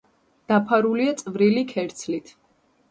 [0.51, 2.37] დაფარულია წვრილი ქერცლით.